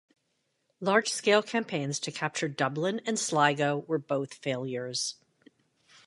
[0.79, 5.17] Large-scale campaigns to capture Dublin and Sligo were both failures.